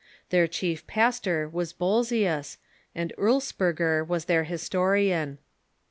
[0.31, 2.57] Their chief pas tor was Bolzius,
[2.95, 5.37] and Urlsperger was their historian.